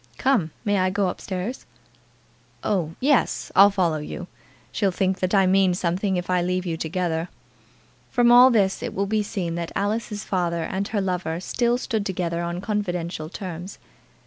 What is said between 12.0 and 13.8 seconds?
together on confidential terms.